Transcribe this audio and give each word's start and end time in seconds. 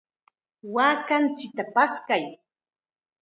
¡Waakanchikta 0.73 1.63
paskay! 1.73 2.23